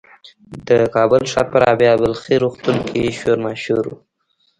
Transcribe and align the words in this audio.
د 0.67 0.69
کابل 0.95 1.21
ښار 1.31 1.47
په 1.51 1.57
رابعه 1.63 1.95
بلخي 2.01 2.35
روغتون 2.43 2.77
کې 2.87 3.15
شور 3.19 3.37
ماشور 3.45 3.83
و. 3.89 3.93